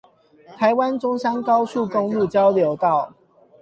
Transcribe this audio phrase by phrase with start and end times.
[0.57, 3.13] 臺灣中山高速公路交流道